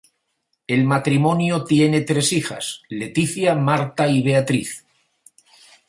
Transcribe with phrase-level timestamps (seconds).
[0.65, 4.83] El matrimonio tiene tres hijas: Leticia, Marta y Beatriz.